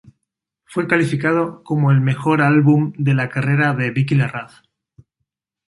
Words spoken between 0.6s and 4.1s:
Fue calificado como el mejor álbum de la carrera de